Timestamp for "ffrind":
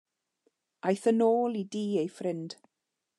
2.17-2.51